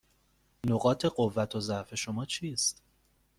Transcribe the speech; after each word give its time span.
نقاط 0.65 1.05
قوت 1.05 1.55
و 1.55 1.59
ضعف 1.61 1.95
شما 1.95 2.25
چیست؟ 2.25 2.81